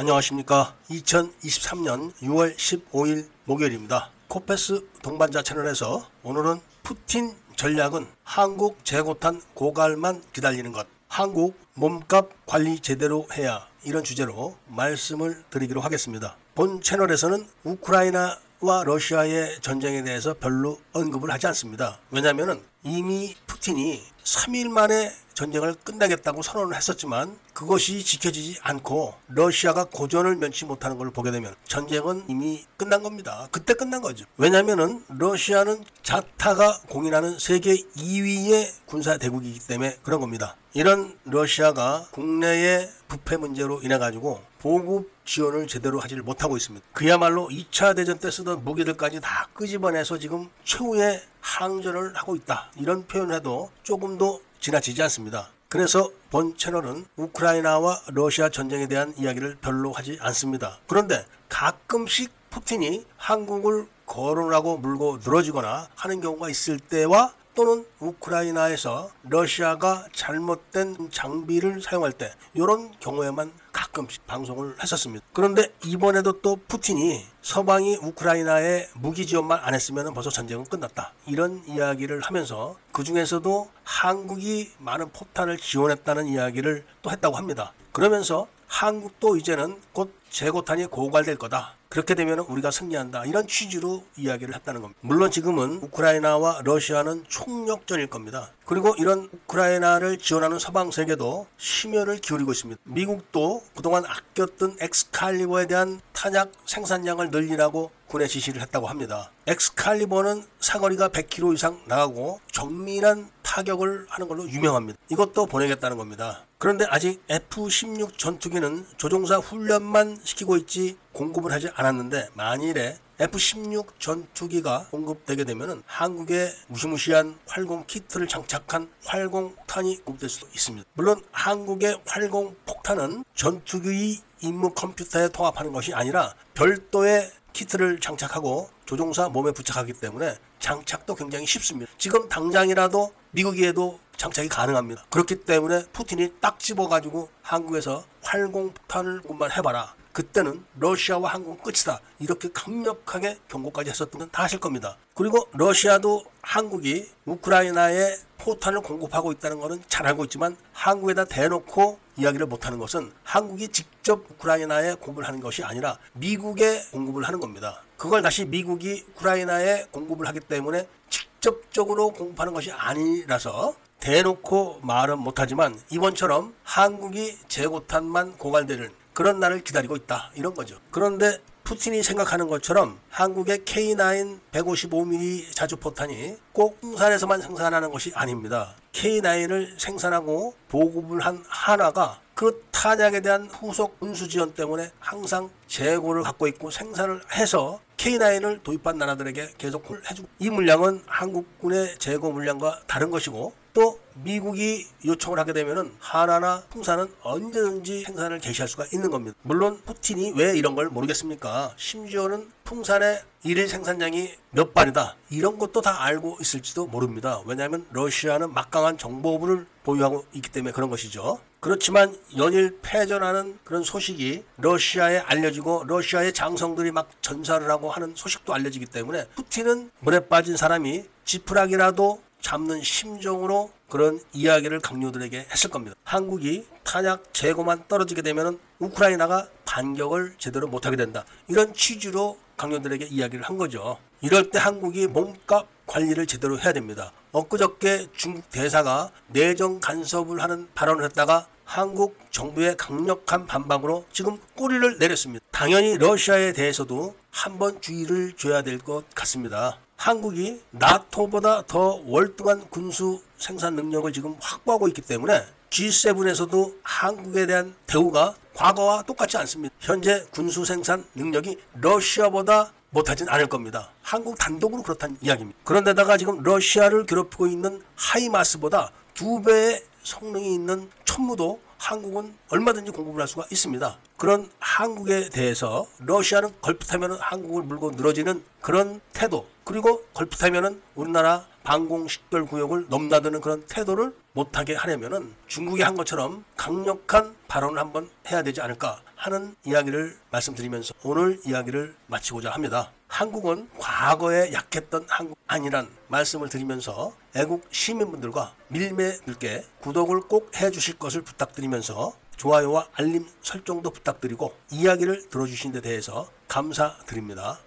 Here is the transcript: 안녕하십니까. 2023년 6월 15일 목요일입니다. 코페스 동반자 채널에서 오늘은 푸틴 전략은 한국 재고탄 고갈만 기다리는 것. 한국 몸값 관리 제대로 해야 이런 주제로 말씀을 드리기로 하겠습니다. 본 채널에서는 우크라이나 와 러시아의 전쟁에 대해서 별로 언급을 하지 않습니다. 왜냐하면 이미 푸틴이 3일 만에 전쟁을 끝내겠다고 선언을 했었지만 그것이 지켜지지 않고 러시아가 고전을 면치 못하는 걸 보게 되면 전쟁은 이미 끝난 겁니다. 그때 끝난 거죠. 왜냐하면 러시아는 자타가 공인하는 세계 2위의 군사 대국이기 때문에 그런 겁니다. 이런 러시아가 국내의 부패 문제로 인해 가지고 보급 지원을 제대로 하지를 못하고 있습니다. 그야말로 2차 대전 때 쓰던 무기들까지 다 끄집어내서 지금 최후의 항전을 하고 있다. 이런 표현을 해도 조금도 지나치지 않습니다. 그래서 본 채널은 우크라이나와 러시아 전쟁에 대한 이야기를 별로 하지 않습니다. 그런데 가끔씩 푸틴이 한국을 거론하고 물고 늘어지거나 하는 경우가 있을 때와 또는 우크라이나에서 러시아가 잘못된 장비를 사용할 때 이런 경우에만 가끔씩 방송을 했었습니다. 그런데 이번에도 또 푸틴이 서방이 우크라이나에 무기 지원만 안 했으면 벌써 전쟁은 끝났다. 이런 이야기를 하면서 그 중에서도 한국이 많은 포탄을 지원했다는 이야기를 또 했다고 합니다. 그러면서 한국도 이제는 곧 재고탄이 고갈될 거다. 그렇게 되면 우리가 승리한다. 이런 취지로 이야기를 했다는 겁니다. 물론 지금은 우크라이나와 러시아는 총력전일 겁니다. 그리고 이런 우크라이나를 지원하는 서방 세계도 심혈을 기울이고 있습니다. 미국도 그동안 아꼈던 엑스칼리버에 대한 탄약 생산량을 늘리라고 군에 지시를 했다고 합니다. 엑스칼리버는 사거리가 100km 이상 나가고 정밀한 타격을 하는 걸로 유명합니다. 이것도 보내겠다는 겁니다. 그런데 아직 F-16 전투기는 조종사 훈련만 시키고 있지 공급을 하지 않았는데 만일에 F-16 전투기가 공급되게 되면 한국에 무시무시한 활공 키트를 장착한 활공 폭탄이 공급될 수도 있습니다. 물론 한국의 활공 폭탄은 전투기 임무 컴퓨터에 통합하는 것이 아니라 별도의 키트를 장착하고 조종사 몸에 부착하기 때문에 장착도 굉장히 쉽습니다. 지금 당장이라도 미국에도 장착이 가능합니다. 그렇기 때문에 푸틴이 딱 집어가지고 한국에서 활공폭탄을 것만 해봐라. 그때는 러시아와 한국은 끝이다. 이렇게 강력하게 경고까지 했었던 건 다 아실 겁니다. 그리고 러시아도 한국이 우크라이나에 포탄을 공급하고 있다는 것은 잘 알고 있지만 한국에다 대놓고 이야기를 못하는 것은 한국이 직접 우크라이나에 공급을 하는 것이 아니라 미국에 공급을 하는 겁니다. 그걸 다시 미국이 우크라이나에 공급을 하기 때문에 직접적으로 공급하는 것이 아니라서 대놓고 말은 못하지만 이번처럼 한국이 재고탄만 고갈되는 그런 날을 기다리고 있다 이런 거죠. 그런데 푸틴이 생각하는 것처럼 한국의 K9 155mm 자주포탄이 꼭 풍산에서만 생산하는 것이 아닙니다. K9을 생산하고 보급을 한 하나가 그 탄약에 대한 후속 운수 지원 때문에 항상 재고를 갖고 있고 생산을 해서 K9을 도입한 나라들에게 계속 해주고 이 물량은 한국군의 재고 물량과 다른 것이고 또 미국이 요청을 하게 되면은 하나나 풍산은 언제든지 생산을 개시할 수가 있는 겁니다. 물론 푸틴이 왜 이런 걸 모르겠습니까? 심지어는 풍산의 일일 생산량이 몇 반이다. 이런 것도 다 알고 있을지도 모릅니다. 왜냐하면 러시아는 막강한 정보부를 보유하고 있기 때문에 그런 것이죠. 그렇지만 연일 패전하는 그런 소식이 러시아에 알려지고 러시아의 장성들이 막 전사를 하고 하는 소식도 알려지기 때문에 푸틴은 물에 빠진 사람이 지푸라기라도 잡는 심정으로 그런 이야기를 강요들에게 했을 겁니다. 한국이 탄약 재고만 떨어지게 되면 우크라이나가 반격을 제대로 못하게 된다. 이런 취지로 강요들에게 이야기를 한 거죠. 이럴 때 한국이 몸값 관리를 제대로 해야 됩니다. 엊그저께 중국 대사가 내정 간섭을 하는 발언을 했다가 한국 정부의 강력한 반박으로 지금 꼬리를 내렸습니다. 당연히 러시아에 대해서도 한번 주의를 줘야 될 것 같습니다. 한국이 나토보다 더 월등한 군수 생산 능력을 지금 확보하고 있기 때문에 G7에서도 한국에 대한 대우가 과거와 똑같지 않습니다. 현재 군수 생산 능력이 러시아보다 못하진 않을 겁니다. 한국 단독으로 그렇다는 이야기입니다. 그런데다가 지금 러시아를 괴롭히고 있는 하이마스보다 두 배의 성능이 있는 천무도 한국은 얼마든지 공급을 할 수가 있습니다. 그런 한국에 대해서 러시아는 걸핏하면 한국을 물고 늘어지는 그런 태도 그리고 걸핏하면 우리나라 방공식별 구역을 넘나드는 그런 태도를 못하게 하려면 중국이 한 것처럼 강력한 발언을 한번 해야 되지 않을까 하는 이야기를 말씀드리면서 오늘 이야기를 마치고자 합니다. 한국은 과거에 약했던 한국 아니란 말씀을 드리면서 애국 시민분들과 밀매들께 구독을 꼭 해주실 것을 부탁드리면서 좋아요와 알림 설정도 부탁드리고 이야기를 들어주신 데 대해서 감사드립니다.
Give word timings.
안녕하십니까. 0.00 0.76
2023년 0.90 2.14
6월 2.22 2.54
15일 2.54 3.26
목요일입니다. 3.46 4.10
코페스 4.28 4.86
동반자 5.02 5.42
채널에서 5.42 6.08
오늘은 6.22 6.60
푸틴 6.84 7.34
전략은 7.56 8.06
한국 8.22 8.84
재고탄 8.84 9.42
고갈만 9.54 10.22
기다리는 10.32 10.70
것. 10.70 10.86
한국 11.08 11.58
몸값 11.74 12.28
관리 12.46 12.78
제대로 12.78 13.26
해야 13.32 13.66
이런 13.82 14.04
주제로 14.04 14.56
말씀을 14.68 15.42
드리기로 15.50 15.80
하겠습니다. 15.80 16.36
본 16.54 16.80
채널에서는 16.80 17.44
우크라이나 17.64 18.38
와 18.60 18.84
러시아의 18.84 19.60
전쟁에 19.62 20.04
대해서 20.04 20.32
별로 20.32 20.78
언급을 20.92 21.32
하지 21.32 21.48
않습니다. 21.48 21.98
왜냐하면 22.12 22.62
이미 22.84 23.34
푸틴이 23.58 24.02
3일 24.24 24.68
만에 24.68 25.12
전쟁을 25.34 25.74
끝내겠다고 25.84 26.42
선언을 26.42 26.76
했었지만 26.76 27.38
그것이 27.52 28.04
지켜지지 28.04 28.58
않고 28.62 29.14
러시아가 29.28 29.84
고전을 29.84 30.36
면치 30.36 30.64
못하는 30.64 30.98
걸 30.98 31.10
보게 31.10 31.30
되면 31.30 31.54
전쟁은 31.64 32.24
이미 32.28 32.64
끝난 32.76 33.02
겁니다. 33.02 33.48
그때 33.50 33.74
끝난 33.74 34.02
거죠. 34.02 34.24
왜냐하면 34.36 35.04
러시아는 35.08 35.84
자타가 36.02 36.80
공인하는 36.88 37.38
세계 37.38 37.76
2위의 37.76 38.72
군사 38.86 39.16
대국이기 39.16 39.60
때문에 39.60 39.98
그런 40.02 40.20
겁니다. 40.20 40.56
이런 40.74 41.16
러시아가 41.24 42.06
국내의 42.10 42.88
부패 43.08 43.36
문제로 43.36 43.80
인해 43.82 43.98
가지고 43.98 44.42
보급 44.58 45.10
지원을 45.24 45.66
제대로 45.66 45.98
하지를 45.98 46.22
못하고 46.22 46.56
있습니다. 46.56 46.86
그야말로 46.92 47.48
2차 47.48 47.96
대전 47.96 48.18
때 48.18 48.30
쓰던 48.30 48.64
무기들까지 48.64 49.20
다 49.20 49.48
끄집어내서 49.54 50.18
지금 50.18 50.48
최후의 50.64 51.22
항전을 51.40 52.14
하고 52.14 52.36
있다. 52.36 52.70
이런 52.76 53.06
표현을 53.06 53.36
해도 53.36 53.70
조금도 53.82 54.42
지나치지 54.60 55.02
않습니다. 55.04 55.48
그래서 55.68 56.10
본 56.30 56.56
채널은 56.56 57.06
우크라이나와 57.16 58.00
러시아 58.08 58.48
전쟁에 58.48 58.86
대한 58.86 59.14
이야기를 59.16 59.56
별로 59.60 59.92
하지 59.92 60.18
않습니다. 60.20 60.78
그런데 60.86 61.26
가끔씩 61.48 62.30
푸틴이 62.50 63.04
한국을 63.16 63.86
거론하고 64.06 64.78
물고 64.78 65.18
늘어지거나 65.22 65.88
하는 65.94 66.20
경우가 66.20 66.48
있을 66.48 66.80
때와 66.80 67.34
또는 67.58 67.84
우크라이나에서 67.98 69.10
러시아가 69.24 70.06
잘못된 70.12 71.10
장비를 71.10 71.82
사용할 71.82 72.12
때 72.12 72.32
이런 72.54 72.92
경우에만 73.00 73.50
가끔씩 73.72 74.28
방송을 74.28 74.76
했었습니다. 74.80 75.26
그런데 75.32 75.66
이번에도 75.84 76.40
또 76.40 76.54
푸틴이 76.68 77.26
서방이 77.42 77.96
우크라이나에 77.96 78.86
무기 78.94 79.26
지원만 79.26 79.58
안 79.60 79.74
했으면 79.74 80.14
벌써 80.14 80.30
전쟁은 80.30 80.66
끝났다. 80.66 81.14
이런 81.26 81.64
이야기를 81.66 82.20
하면서 82.20 82.76
그 82.92 83.02
중에서도 83.02 83.68
한국이 83.82 84.70
많은 84.78 85.10
포탄을 85.10 85.56
지원했다는 85.56 86.28
이야기를 86.28 86.84
또 87.02 87.10
했다고 87.10 87.36
합니다. 87.36 87.72
그러면서 87.90 88.46
한국도 88.68 89.36
이제는 89.36 89.80
곧 89.92 90.14
재고탄이 90.30 90.86
고갈될 90.86 91.36
거다. 91.38 91.77
그렇게 91.88 92.14
되면 92.14 92.40
우리가 92.40 92.70
승리한다. 92.70 93.24
이런 93.24 93.46
취지로 93.46 94.04
이야기를 94.16 94.54
했다는 94.54 94.82
겁니다. 94.82 95.00
물론 95.02 95.30
지금은 95.30 95.80
우크라이나와 95.82 96.60
러시아는 96.64 97.24
총력전일 97.28 98.08
겁니다. 98.08 98.52
그리고 98.66 98.94
이런 98.98 99.30
우크라이나를 99.32 100.18
지원하는 100.18 100.58
서방 100.58 100.90
세계도 100.90 101.46
심혈을 101.56 102.18
기울이고 102.18 102.52
있습니다. 102.52 102.80
미국도 102.84 103.62
그동안 103.74 104.04
아꼈던 104.04 104.76
엑스칼리버에 104.80 105.66
대한 105.66 106.00
탄약 106.12 106.52
생산량을 106.66 107.30
늘리라고 107.30 107.90
군에 108.06 108.26
지시를 108.26 108.60
했다고 108.62 108.86
합니다. 108.86 109.30
엑스칼리버는 109.46 110.44
사거리가 110.60 111.08
100km 111.08 111.54
이상 111.54 111.80
나가고 111.86 112.40
정밀한 112.52 113.30
타격을 113.42 114.06
하는 114.08 114.28
걸로 114.28 114.48
유명합니다. 114.48 114.98
이것도 115.08 115.46
보내겠다는 115.46 115.96
겁니다. 115.96 116.44
그런데 116.58 116.84
아직 116.88 117.22
F-16 117.28 118.18
전투기는 118.18 118.84
조종사 118.96 119.36
훈련만 119.36 120.18
시키고 120.24 120.56
있지 120.56 120.96
공급을 121.12 121.52
하지 121.52 121.70
않았는데 121.72 122.30
만일에 122.34 122.98
F-16 123.20 123.86
전투기가 124.00 124.88
공급되게 124.90 125.44
되면 125.44 125.84
한국에 125.86 126.52
무시무시한 126.66 127.38
활공 127.46 127.84
키트를 127.86 128.26
장착한 128.26 128.90
활공 129.04 129.54
폭탄이 129.54 129.98
공급될 130.04 130.28
수도 130.28 130.48
있습니다. 130.48 130.84
물론 130.94 131.22
한국의 131.30 132.00
활공 132.04 132.56
폭탄은 132.66 133.24
전투기 133.36 134.20
임무 134.40 134.74
컴퓨터에 134.74 135.28
통합하는 135.28 135.72
것이 135.72 135.94
아니라 135.94 136.34
별도의 136.54 137.30
키트를 137.58 137.98
장착하고 137.98 138.70
조종사 138.86 139.28
몸에 139.28 139.50
부착하기 139.50 139.94
때문에 139.94 140.36
장착도 140.60 141.16
굉장히 141.16 141.44
쉽습니다. 141.44 141.90
지금 141.98 142.28
당장이라도 142.28 143.12
미국에도 143.32 143.98
장착이 144.16 144.48
가능합니다. 144.48 145.04
그렇기 145.10 145.44
때문에 145.44 145.84
푸틴이 145.92 146.34
딱 146.40 146.60
집어가지고 146.60 147.28
한국에서 147.42 148.04
활공폭탄을 148.22 149.22
것만 149.22 149.50
해봐라. 149.50 149.94
그때는 150.22 150.64
러시아와 150.80 151.30
한국은 151.34 151.62
끝이다. 151.62 152.00
이렇게 152.18 152.48
강력하게 152.52 153.38
경고까지 153.46 153.90
했었던 153.90 154.18
건 154.18 154.28
다 154.32 154.42
아실 154.42 154.58
겁니다. 154.58 154.96
그리고 155.14 155.46
러시아도 155.52 156.24
한국이 156.42 157.08
우크라이나에 157.24 158.16
포탄을 158.38 158.80
공급하고 158.80 159.30
있다는 159.30 159.60
것은 159.60 159.80
잘 159.86 160.08
알고 160.08 160.24
있지만 160.24 160.56
한국에다 160.72 161.24
대놓고 161.26 162.00
이야기를 162.16 162.46
못하는 162.46 162.80
것은 162.80 163.12
한국이 163.22 163.68
직접 163.68 164.24
우크라이나에 164.28 164.94
공급을 164.94 165.28
하는 165.28 165.38
것이 165.38 165.62
아니라 165.62 165.98
미국에 166.14 166.82
공급을 166.90 167.22
하는 167.22 167.38
겁니다. 167.38 167.84
그걸 167.96 168.20
다시 168.20 168.44
미국이 168.44 169.04
우크라이나에 169.10 169.84
공급을 169.92 170.26
하기 170.26 170.40
때문에 170.40 170.88
직접적으로 171.10 172.10
공급하는 172.10 172.52
것이 172.52 172.72
아니라서 172.72 173.72
대놓고 174.00 174.80
말은 174.82 175.20
못하지만 175.20 175.78
이번처럼 175.90 176.54
한국이 176.64 177.38
재고탄만 177.46 178.36
고갈되는 178.36 178.90
그런 179.18 179.40
날을 179.40 179.64
기다리고 179.64 179.96
있다 179.96 180.30
이런 180.36 180.54
거죠. 180.54 180.78
그런데 180.92 181.40
푸틴이 181.64 182.04
생각하는 182.04 182.46
것처럼 182.46 183.00
한국의 183.10 183.58
K9 183.64 184.38
155mm 184.52 185.56
자주포탄이 185.56 186.36
꼭 186.52 186.80
풍산에서만 186.80 187.40
생산하는 187.40 187.90
것이 187.90 188.12
아닙니다. 188.14 188.76
K9을 188.92 189.76
생산하고 189.76 190.54
보급을 190.68 191.18
한 191.18 191.42
하나가 191.48 192.20
그 192.34 192.64
탄약에 192.70 193.18
대한 193.18 193.46
후속 193.46 193.96
운수 193.98 194.28
지원 194.28 194.54
때문에 194.54 194.92
항상 195.00 195.50
재고를 195.66 196.22
갖고 196.22 196.46
있고 196.46 196.70
생산을 196.70 197.20
해서 197.32 197.80
K9을 197.96 198.62
도입한 198.62 198.98
나라들에게 198.98 199.54
계속 199.58 199.84
해주고 200.08 200.28
이 200.38 200.48
물량은 200.48 201.02
한국군의 201.08 201.98
재고 201.98 202.30
물량과 202.30 202.82
다른 202.86 203.10
것이고 203.10 203.52
또 203.78 204.00
미국이 204.24 204.88
요청을 205.04 205.38
하게 205.38 205.52
되면은 205.52 205.94
하나나 206.00 206.64
풍산은 206.70 207.06
언제든지 207.22 208.02
생산을 208.02 208.40
개시할 208.40 208.66
수가 208.66 208.86
있는 208.92 209.08
겁니다. 209.08 209.38
물론 209.42 209.80
푸틴이 209.86 210.32
왜 210.34 210.58
이런 210.58 210.74
걸 210.74 210.88
모르겠습니까? 210.88 211.74
심지어는 211.76 212.50
풍산의 212.64 213.22
일일 213.44 213.68
생산량이 213.68 214.32
몇 214.50 214.74
반이다. 214.74 215.14
이런 215.30 215.58
것도 215.60 215.80
다 215.80 216.02
알고 216.02 216.38
있을지도 216.40 216.86
모릅니다. 216.86 217.40
왜냐하면 217.46 217.86
러시아는 217.92 218.52
막강한 218.52 218.98
정보부를 218.98 219.64
보유하고 219.84 220.24
있기 220.32 220.50
때문에 220.50 220.72
그런 220.72 220.90
것이죠. 220.90 221.38
그렇지만 221.60 222.16
연일 222.36 222.80
패전하는 222.82 223.60
그런 223.62 223.84
소식이 223.84 224.42
러시아에 224.56 225.18
알려지고 225.18 225.84
러시아의 225.86 226.32
장성들이 226.32 226.90
막 226.90 227.10
전사를 227.22 227.70
하고 227.70 227.92
하는 227.92 228.12
소식도 228.16 228.52
알려지기 228.52 228.86
때문에 228.86 229.26
푸틴은 229.36 229.92
물에 230.00 230.26
빠진 230.26 230.56
사람이 230.56 231.04
지푸라기라도 231.24 232.20
잡는 232.40 232.82
심정으로 232.82 233.70
그런 233.88 234.20
이야기를 234.32 234.80
강요들에게 234.80 235.46
했을 235.50 235.70
겁니다. 235.70 235.96
한국이 236.04 236.66
탄약 236.84 237.32
재고만 237.34 237.84
떨어지게 237.88 238.22
되면 238.22 238.58
우크라이나가 238.78 239.48
반격을 239.64 240.34
제대로 240.38 240.66
못하게 240.68 240.96
된다. 240.96 241.24
이런 241.48 241.74
취지로 241.74 242.38
강요들에게 242.56 243.06
이야기를 243.06 243.44
한 243.44 243.56
거죠. 243.56 243.98
이럴 244.20 244.50
때 244.50 244.58
한국이 244.58 245.06
몸값 245.06 245.66
관리를 245.86 246.26
제대로 246.26 246.58
해야 246.58 246.72
됩니다. 246.72 247.12
엊그저께 247.32 248.08
중국 248.16 248.48
대사가 248.50 249.10
내정 249.28 249.80
간섭을 249.80 250.42
하는 250.42 250.68
발언을 250.74 251.04
했다가 251.04 251.46
한국 251.72 252.16
정부의 252.30 252.78
강력한 252.78 253.46
반박으로 253.46 254.06
지금 254.10 254.38
꼬리를 254.56 254.96
내렸습니다. 254.98 255.44
당연히 255.50 255.98
러시아에 255.98 256.54
대해서도 256.54 257.14
한번 257.30 257.78
주의를 257.82 258.32
줘야 258.38 258.62
될 258.62 258.78
것 258.78 259.04
같습니다. 259.14 259.78
한국이 259.96 260.62
나토보다 260.70 261.64
더 261.66 262.00
월등한 262.06 262.70
군수 262.70 263.20
생산 263.36 263.74
능력을 263.76 264.10
지금 264.14 264.34
확보하고 264.40 264.88
있기 264.88 265.02
때문에 265.02 265.44
G7에서도 265.68 266.74
한국에 266.82 267.44
대한 267.44 267.74
대우가 267.86 268.34
과거와 268.54 269.02
똑같지 269.02 269.36
않습니다. 269.36 269.74
현재 269.78 270.24
군수 270.30 270.64
생산 270.64 271.04
능력이 271.14 271.58
러시아보다 271.82 272.72
못하진 272.90 273.28
않을 273.28 273.46
겁니다. 273.46 273.90
한국 274.00 274.38
단독으로 274.38 274.82
그렇다는 274.82 275.18
이야기입니다. 275.20 275.58
그런데다가 275.64 276.16
지금 276.16 276.42
러시아를 276.42 277.04
괴롭히고 277.04 277.46
있는 277.46 277.82
하이마스보다 277.94 278.90
두 279.12 279.42
배의 279.42 279.82
성능이 280.08 280.54
있는 280.54 280.90
천무도 281.04 281.60
한국은 281.76 282.34
얼마든지 282.48 282.90
공급을 282.92 283.20
할 283.20 283.28
수가 283.28 283.46
있습니다. 283.50 283.98
그런 284.16 284.50
한국에 284.58 285.28
대해서 285.28 285.86
러시아는 285.98 286.52
걸핏하면 286.60 287.18
한국을 287.20 287.62
물고 287.62 287.90
늘어지는 287.90 288.42
그런 288.60 289.00
태도 289.12 289.46
그리고 289.64 290.02
걸핏하면 290.14 290.80
우리나라 290.94 291.46
방공식별 291.62 292.46
구역을 292.46 292.86
넘나드는 292.88 293.42
그런 293.42 293.64
태도를 293.66 294.14
못하게 294.32 294.74
하려면 294.74 295.34
중국이 295.46 295.82
한 295.82 295.94
것처럼 295.94 296.44
강력한 296.56 297.36
발언을 297.46 297.78
한번 297.78 298.08
해야 298.30 298.42
되지 298.42 298.62
않을까 298.62 299.02
하는 299.14 299.54
이야기를 299.64 300.16
말씀드리면서 300.30 300.94
오늘 301.02 301.38
이야기를 301.44 301.94
마치고자 302.06 302.50
합니다. 302.50 302.90
한국은 303.08 303.68
과거에 303.78 304.52
약했던 304.52 305.06
한국 305.08 305.36
아니란 305.46 305.88
말씀을 306.08 306.48
드리면서 306.48 307.12
애국 307.34 307.66
시민분들과 307.70 308.54
밀매들께 308.68 309.64
구독을 309.80 310.20
꼭 310.28 310.54
해주실 310.56 310.98
것을 310.98 311.22
부탁드리면서 311.22 312.12
좋아요와 312.36 312.88
알림 312.92 313.26
설정도 313.42 313.90
부탁드리고 313.90 314.54
이야기를 314.70 315.28
들어주신 315.30 315.72
데 315.72 315.80
대해서 315.80 316.30
감사드립니다. 316.46 317.58